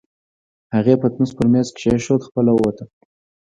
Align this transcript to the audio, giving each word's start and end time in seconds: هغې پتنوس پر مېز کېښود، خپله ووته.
هغې 0.75 0.93
پتنوس 1.01 1.31
پر 1.37 1.45
مېز 1.51 1.67
کېښود، 1.77 2.21
خپله 2.27 2.51
ووته. 2.53 2.85